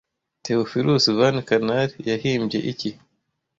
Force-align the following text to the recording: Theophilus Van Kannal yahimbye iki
Theophilus 0.43 1.05
Van 1.17 1.37
Kannal 1.47 1.89
yahimbye 2.09 2.59
iki 2.71 2.89